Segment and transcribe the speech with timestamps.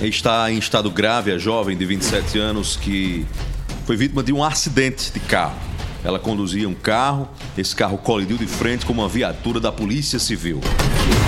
[0.00, 3.24] está em estado grave a jovem de 27 anos que
[3.86, 5.56] foi vítima de um acidente de carro.
[6.04, 10.60] Ela conduzia um carro, esse carro colidiu de frente com uma viatura da Polícia Civil.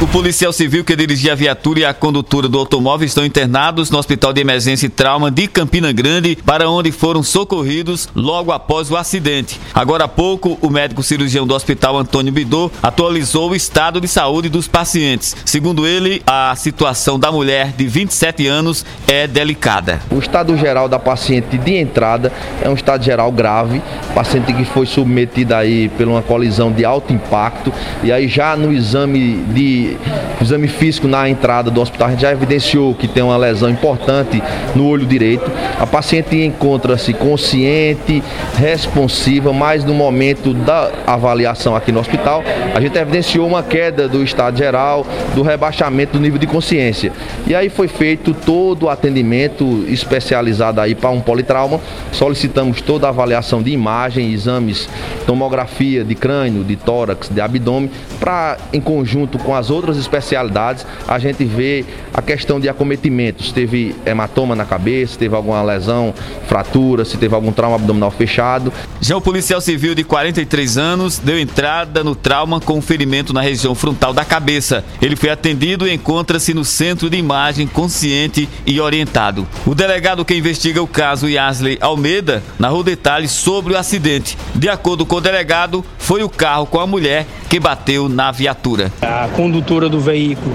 [0.01, 3.99] O policial civil que dirigia a viatura e a condutora do automóvel estão internados no
[3.99, 8.97] Hospital de Emergência e Trauma de Campina Grande, para onde foram socorridos logo após o
[8.97, 9.61] acidente.
[9.75, 14.49] Agora há pouco, o médico cirurgião do Hospital Antônio Bidô atualizou o estado de saúde
[14.49, 15.37] dos pacientes.
[15.45, 20.01] Segundo ele, a situação da mulher de 27 anos é delicada.
[20.13, 23.83] O estado geral da paciente de entrada é um estado geral grave,
[24.15, 27.73] paciente que foi submetida aí por uma colisão de alto impacto
[28.03, 29.97] e aí já no exame de
[30.41, 34.43] exame físico na entrada do hospital a gente já evidenciou que tem uma lesão importante
[34.75, 35.51] no olho direito.
[35.79, 38.23] A paciente encontra-se consciente,
[38.57, 42.43] responsiva, mas no momento da avaliação aqui no hospital,
[42.75, 47.13] a gente evidenciou uma queda do estado geral, do rebaixamento do nível de consciência.
[47.47, 51.81] E aí foi feito todo o atendimento especializado aí para um politrauma.
[52.13, 54.89] Solicitamos toda a avaliação de imagem, exames,
[55.27, 61.19] tomografia de crânio, de tórax, de abdômen, para em conjunto com as outras especialidades a
[61.19, 63.53] gente ver a questão de acometimentos.
[63.53, 66.15] Teve hematoma na cabeça, teve alguma lesão,
[66.47, 68.73] fratura, se teve algum trauma abdominal fechado.
[69.01, 73.75] Já o policial civil de 43 anos deu entrada no trauma com ferimento na região
[73.75, 74.85] frontal da cabeça.
[75.01, 79.47] Ele foi atendido e encontra-se no centro de imagem consciente e orientado.
[79.67, 84.38] O delegado que investiga o caso, Yasley Almeida, narrou detalhes sobre o acidente.
[84.55, 88.93] De acordo com o delegado, foi o carro com a mulher que bateu na viatura.
[89.03, 90.55] A condutora do veículo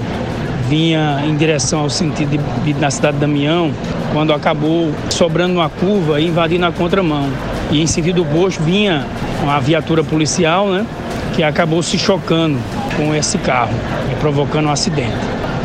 [0.68, 3.72] vinha em direção ao sentido de, na cidade de Damião,
[4.12, 7.28] quando acabou sobrando uma curva e invadindo a contramão.
[7.70, 9.06] E em sentido oposto vinha
[9.42, 10.86] uma viatura policial, né,
[11.34, 12.58] que acabou se chocando
[12.96, 13.74] com esse carro,
[14.20, 15.16] provocando um acidente.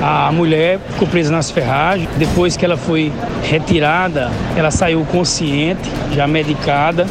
[0.01, 2.09] A mulher ficou presa nas ferragens.
[2.17, 3.11] Depois que ela foi
[3.43, 7.05] retirada, ela saiu consciente, já medicada,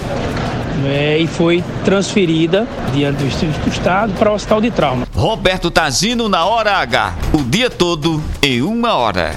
[0.86, 5.06] é, e foi transferida diante do Estado para o Hospital de Trauma.
[5.14, 9.32] Roberto Tazino na Hora H, o dia todo em uma hora.